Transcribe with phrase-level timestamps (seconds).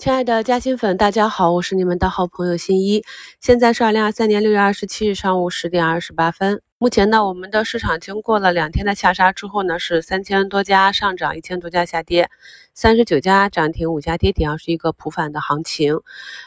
[0.00, 3.04] 亲爱的嘉兴粉，大家好，我是你们的好朋友新一。
[3.38, 6.62] 现在是二零二三年六月二十七日上午十点二十八分。
[6.78, 12.30] 目前呢，我们的市场经过了两天的下杀之后呢，是三千多家上涨，一千多家下跌，
[12.72, 16.00] 三十九家涨停，五家跌停啊，是一个普反的行情。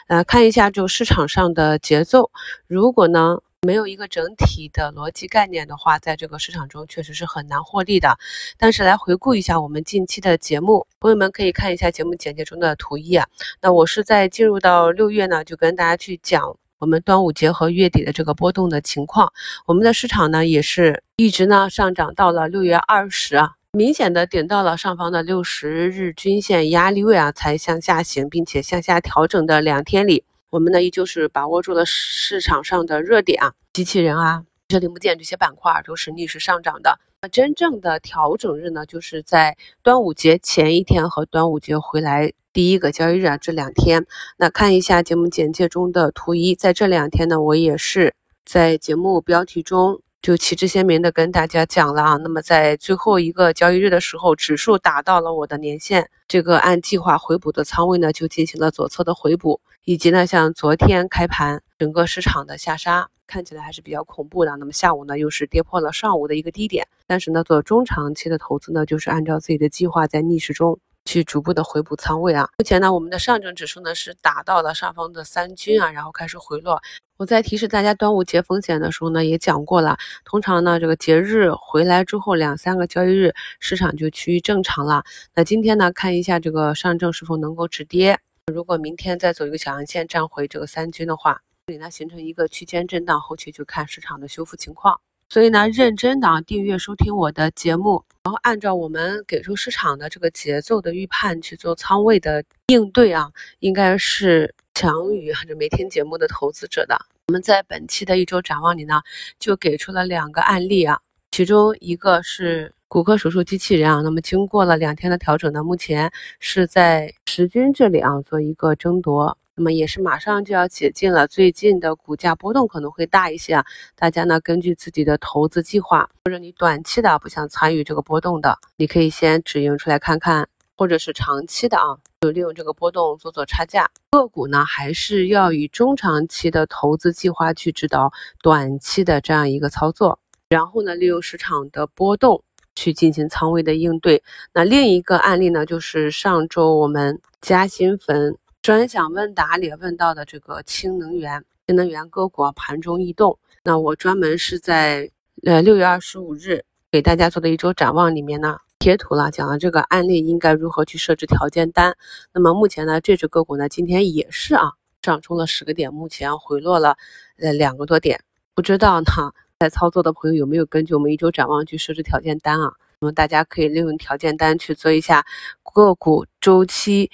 [0.08, 2.32] 呃，看一下就市场上的节奏，
[2.66, 3.38] 如果呢？
[3.64, 8.18] 没有一个整体的逻辑概念的话，在这个市场中确实是很难获利的。
[8.58, 13.26] 但是来回顾一下我们近期的节目，朋友们可以看一下节目简介中的图一啊。
[13.62, 19.32] 那我是在进入到六月呢，就跟大家去讲我们端午节和月底的这个波动的情况。
[19.66, 30.24] 我们的市场呢也是一直呢上涨到了六月二十啊，明显的顶到了上方的六十日均线压力位啊，才向下行，并且向下调整的两天里。
[30.54, 37.00] 我们呢，依旧是把握住了市场上的热点啊，机器人啊、车零部件这些板块都是逆势上涨的。
[37.20, 44.06] 那真正的调整日呢，就是在端午节前一天和端午节回来第一个交易日啊这两天。
[44.36, 48.14] 那看一下节目简介中的图一，在这两天呢，我也是
[48.44, 50.02] 在节目标题中。
[50.24, 64.56] 就旗帜鲜明的跟大家讲了啊，那么在最后一个交易日的时候，指数达到了我的年线，这个按计划回补的仓位呢，就进行了左侧的回补，以及呢，像昨天开盘整个市场的下杀，看起来还是比较恐怖的。
[64.56, 70.78] 那么下午呢，又是跌破了上午的一个低点，但是呢，做中长期的投资呢，就是按照自己的计划在逆势中。
[71.04, 72.48] 去逐步的回补仓位啊。
[72.58, 76.82] 目前呢，我们的上证指数呢是打到了上方的三均啊，然后开始回落。
[77.16, 79.96] 我在提示大家端午节风险的时候呢，也讲过了。
[80.24, 85.04] 通常呢，这个节日回来之后两三个交易日，市场就趋于正常了。
[85.34, 88.18] 那今天呢，看一下这个上证是否能够止跌。
[88.52, 95.00] 如果明天再走一个小阳线站回这个三均的话，这里呢形成一个区间震荡，后期就看市场的修复情况。
[95.34, 106.96] 所以呢，认真的啊订阅收听我的节目，然后按照我们给出市场的这个节奏的预判去做仓位的应对啊，应该是强于这没听节目的投资者的。
[107.26, 109.02] 我们在本期的一周展望里呢，
[109.36, 111.00] 就给出了两个案例啊，
[111.32, 119.36] 其中一个是骨科手术机器人啊，那么经过了两天的调整呢，目前是在十均这里啊做一个争夺。
[119.56, 123.64] 那么也是马上就要解禁了，最近的股价波动可能会大一些啊。
[123.94, 131.86] 大家呢根据自己的投资计划，或者你短期的不想参与这个波动的，你可以先止盈出来看看，或者是长期的啊，
[132.22, 133.88] 就利用这个波动做做差价。
[134.10, 138.10] 个股呢还是要以中长期的投资计划去指导
[138.42, 142.42] 短期的这样一个操作，然后呢利用市场的波动
[142.74, 144.24] 去进行仓位的应对。
[144.52, 148.36] 那另一个案例呢，就是上周我们嘉兴粉。
[148.64, 155.10] 专享问答里问到的这个氢能源、新能源个股盘中异动，那我专门是在
[155.44, 161.94] 呃六月二十五日给大家做的一周展望里面呢贴图了，讲了这个案例应该如何去设置条件单。
[162.32, 166.96] 那么目前呢，这只个股呢今天也是啊上冲了十个点，目前回落了
[167.36, 168.24] 呃两个多点。
[168.54, 172.72] 不知道呢在操作的朋友有没有根据我们一周展望去设置条件单啊？
[172.98, 175.26] 那么大家可以利用条件单去做一下
[175.74, 177.10] 个股周期。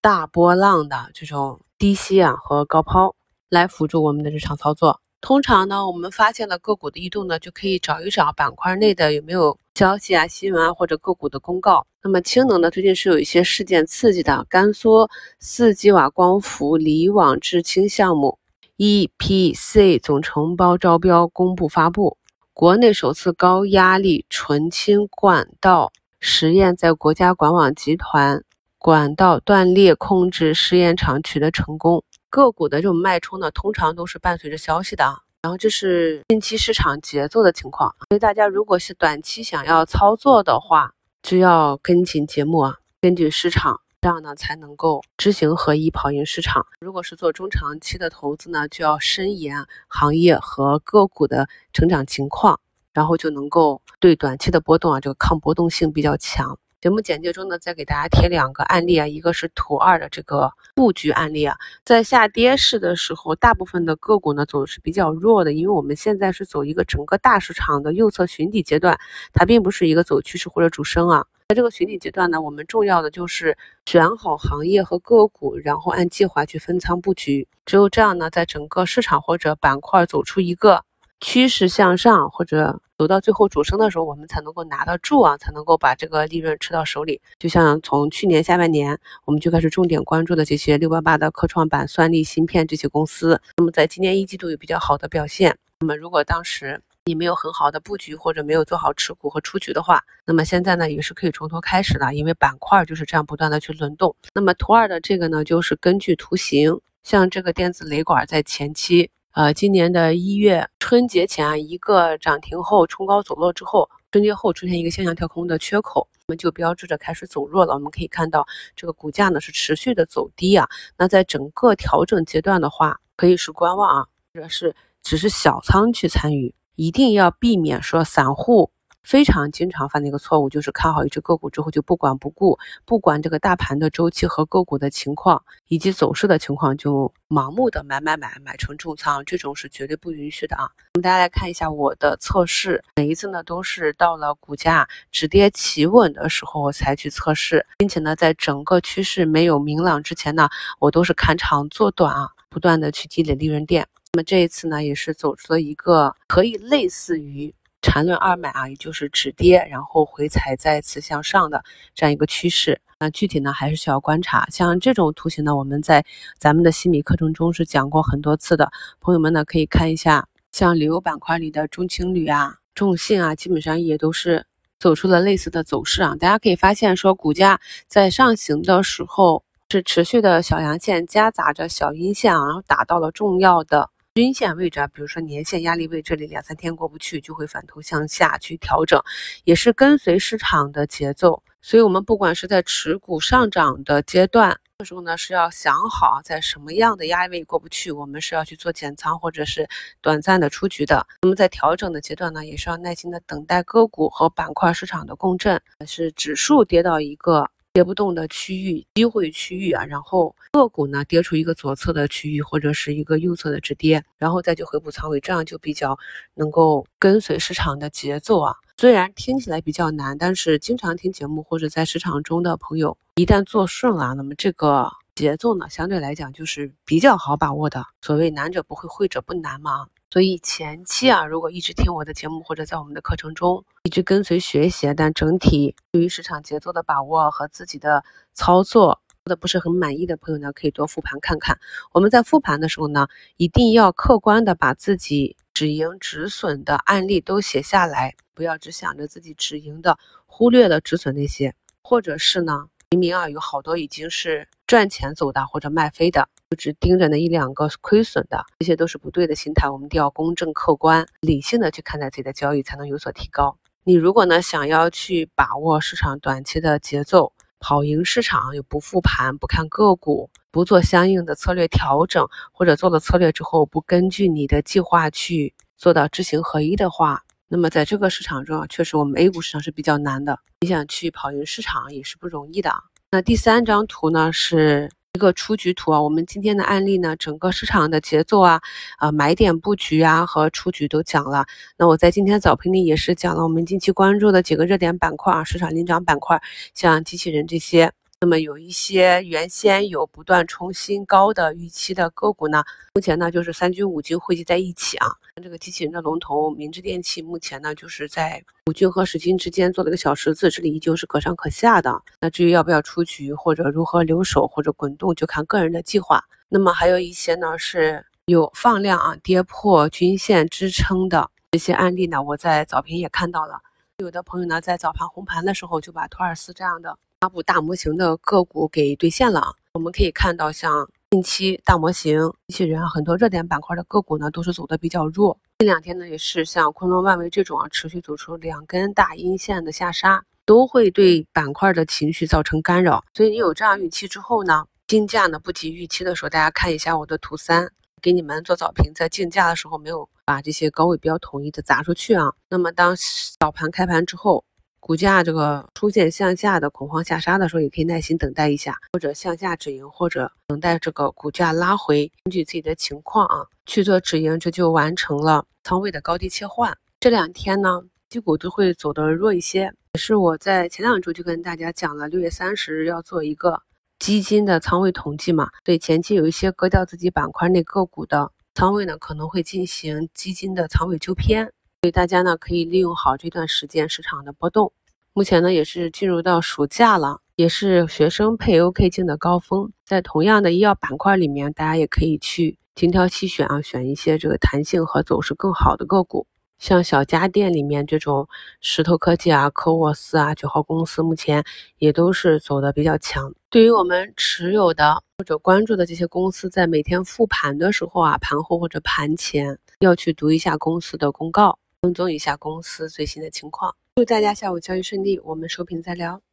[0.00, 3.14] 大波浪的这种低吸啊和高抛
[3.48, 5.00] 来辅助我们的日常操作。
[5.20, 11.84] 通常呢，我们发现了个股的异动呢，就可以找一找板块内的有没有消息啊、新闻啊或者个股的公告。
[12.04, 15.08] 那么氢能呢，最近是有一些事件刺激的，甘肃
[15.40, 18.38] 四吉瓦光伏锂网制氢项目
[18.76, 22.16] EPC 总承包招标公布发布，
[22.54, 28.44] 国内首次高压力纯氢管道实验在国家管网集团。
[28.78, 35.18] 管道断裂控制试验场取得成功，个股的这种脉冲呢，通常都是伴随着消息的啊。
[35.42, 46.66] 然后这是近期市场节奏的情况，所以大家如果是短期想要操作的话，就要跟紧节目啊，根据市场，这样呢才能够知行合一，跑赢市场。
[46.80, 52.60] 如果是做中长期的投资呢，就要深研行业和个股的成长情况，
[52.92, 56.58] 然后就能够对短期的波动啊，这个抗波动性比较强。
[56.80, 68.96] 节目简介中呢，再给大家贴两个案例啊，一个是图二的这个布局案例啊，在下跌市的时候，大部分的个股呢走的是比较弱的，因为我们现在是走一个整个大市场的右侧寻底阶段，
[69.32, 71.26] 它并不是一个走趋势或者主升啊。
[71.48, 80.84] 在这个寻底阶段呢，我们重要的就是选好行业和个股，然后按计划去分仓布局，只有这样呢，在整个市场或者板块走出一个。
[81.20, 87.20] 趋势向上或者走到最后主升的时候，我们才能够拿得住啊，才能够把这个利润吃到手里。
[87.38, 95.56] 就像从去年下半年，我们就开始重点关注的这些六八八的科创板、算力芯片这些公司，那么在今年一季度有比较好的表现。
[95.78, 104.16] 那么如果当时你没有很好的布局或者没有做好持股和出局的话，那么现在呢也是可以从头开始的，因为板块就是这样不断的去轮动。
[104.34, 117.74] 那么图二的这个呢，就是根据图形，像这个电子雷管在前期，呃，今年的一月春节前啊，一个涨停后冲高走弱之后，春节后出现一个向下跳空的缺口，那么就标志着开始走弱了。
[117.74, 118.44] 我们可以看到
[118.74, 120.66] 这个股价呢是持续的走低啊。
[120.96, 126.54] 那在整个调整阶段的话，可以是观望啊，或者是只是小仓去参与。
[126.74, 128.70] 一定要避免说散户
[129.08, 140.68] 非常经常犯的一个错误，就是看好一只个股之后就不管不顾，不管这个大盘的周期和个股的情况以及走势的情况，就盲目的买买买买成重仓，这种是绝对不允许的啊！
[140.92, 150.50] 我们大家来看一下我的测试，每一次呢都是到了股价止跌企稳的时候我才去测试，并且呢在整个趋势没有明朗之前呢，
[150.80, 153.88] 我都是看长做短啊，不断的去积累利润点。
[154.12, 157.54] 那么这一次呢，也是走出了一个可以类似于
[157.88, 161.64] 缠论二买啊，也就是止跌然后回踩再次向上的
[161.94, 162.82] 这样一个趋势。
[162.98, 164.46] 那具体呢，还是需要观察。
[164.50, 166.04] 像这种图形呢，我们在
[166.36, 168.70] 咱们的西米课程中是讲过很多次的，
[169.00, 174.44] 朋友们呢可以看一下，像旅游板块里的中青旅啊、中信啊，基本上也都是
[174.78, 176.14] 走出了类似的走势啊。
[176.14, 183.88] 大家可以发现，说股价在上行的时候是持续的小阳线夹杂着小阴线啊，然后打到了重要的。
[184.18, 189.00] 均线位置啊，比如说年线压力位这里两三天过不去，就会反头向下去调整，
[189.44, 191.44] 也是跟随市场的节奏。
[191.62, 199.68] 所以，我们不管是在持股上涨的阶段，这时候呢是要想好在什么样的压力位过不去，我们是要去做减仓或者是
[200.00, 201.06] 短暂的出局的。
[201.22, 207.48] 那么在调整的阶段呢，也是要耐心的等待个股和板块市场的共振，是指数跌到一个。
[207.72, 215.98] 跌不动的区域，机会区域啊，然后个股呢跌出一个左侧的区域或者是一个右侧的止跌，然后再去回补仓位，这样就比较
[216.34, 218.56] 能够跟随市场的节奏啊。
[218.76, 227.84] 虽然听起来比较难，但是经常听节目或者在市场中的朋友，一旦做顺了，那么这个节奏呢，相对来讲就是比较好把握的。
[228.00, 229.88] 所谓难者不会，会者不难嘛。
[230.10, 238.02] 所以前期啊，如果一直听我的节目或者在我们的课程中一直跟随学习，但整体对于市场节奏的把握和自己的
[238.32, 241.58] 操作做的不是很满意的朋友呢，可以多复盘看看。
[241.92, 256.30] 我们在复盘的时候呢，一定要客观的把自己止盈止损的案例都写下来，不要只想着自己止盈的，忽略了止损那些，或者是呢，明明啊有好多已经是赚钱走的或者卖飞的。
[256.50, 259.68] 就只盯着那一两个亏损的，这些都是不对的心态。
[259.68, 263.58] 我们一定要公正、客观、理性的去看待自己的交易，才能有所提高。
[263.84, 280.38] 你如果呢想要去把握市场短期的节奏，跑赢市场，又不复盘、不看个股、不做相应的策略调整，或者做了策略之后不根据你的计划去做到知行合一的话，那么在这个市场中啊，确实我们 A 股市场是比较难的。
[280.60, 282.72] 你想去跑赢市场也是不容易的。
[283.10, 284.90] 那第三张图呢是。
[285.14, 288.60] 一个出局图啊，我们今天的案例呢，整个市场的节奏啊，
[288.98, 291.46] 啊买点布局啊和出局都讲了。
[291.76, 296.40] 那我在今天早评里也是讲了我们近期关注的几个热点板块啊，市场领涨板块，
[296.74, 297.92] 像机器人这些。
[298.20, 305.06] 那么有一些原先有不断冲新高的预期的个股呢，目前呢就是三军五军汇集在一起啊。
[305.40, 312.02] 这个机器人的龙头明志电器，目前呢就是在五军和十军之间做了一个小十字，这里依旧是可上可下的。
[312.20, 316.24] 那至于要不要出局或者如何留守或者滚动，就看个人的计划。
[316.48, 323.60] 那么还有一些呢是有放量啊跌破均线支撑的这些案例呢，我在早评也看到了。
[323.98, 326.98] 有的朋友呢在早盘红盘的时候就把托尔斯这样的。
[327.20, 335.36] 发布大模型的个股给兑现了，我们可以看到，像近期大模型、机器人啊，很多热点板块的个股呢，都是走的比较弱。
[335.58, 343.04] 这两天呢，也是像昆仑万维这种啊，持续走出两根大阴线的下杀，都会对板块的情绪造成干扰。
[343.12, 347.68] 所以你有这样预期之后呢，竞价呢不及预期的时候，大家看一下我的图三，
[348.00, 352.32] 给你们做早评，在竞价的时候没有把这些高位标统一的砸出去啊。
[352.48, 352.94] 那么当
[353.40, 354.44] 早盘开盘之后。
[354.80, 366.76] 股价这个出现向下的恐慌下杀的时候，也可以耐心等待一下，或者向下止盈，或者等待这个股价拉回，根据自己的情况啊去做止盈，这就完成了仓位的高低切换。
[367.00, 373.62] 这两天呢，基股都会走得弱一些，也是我在前两周就跟大家讲了，六月三十日要做一个
[373.98, 381.52] 基金的仓位统计嘛，对前期有一些割掉自己板块内个股的仓位呢，可能会进行基金的仓位纠偏。
[381.80, 384.72] 所以大家呢可以利用好这段时间市场的波动。
[385.12, 389.70] 目前呢也是进入到暑假了，也是学生配 OK 镜的高峰。
[389.86, 396.26] 在同样的医药板块里面，大家也可以去精挑细选啊，选一些这个弹性和走势更好的个股。
[396.58, 398.28] 像小家电里面这种
[398.60, 401.44] 石头科技啊、科沃斯啊、九号公司，目前
[401.78, 403.32] 也都是走的比较强。
[403.50, 413.76] 对于我们持有的或者关注的这些公司，在每天复盘的时候啊，盘后或者盘前要去读一下公司的公告，跟踪一下公司最新的情况。
[413.94, 416.20] 祝大家下午交易顺利，我们收评再聊。